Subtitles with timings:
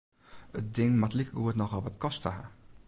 [0.61, 2.43] It ding moat likegoed nochal wat koste ha.